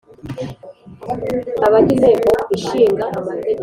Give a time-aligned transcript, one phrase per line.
[1.67, 3.59] abagize inteko ishinga amategeko